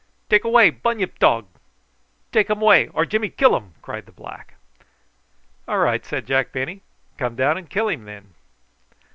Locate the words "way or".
2.59-3.05